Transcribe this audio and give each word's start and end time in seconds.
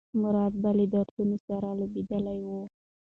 مراد 0.21 0.53
به 0.61 0.71
له 0.77 0.85
دردونو 0.93 1.37
سره 1.47 1.67
لوبېدلی 1.79 2.39
و. 2.45 2.49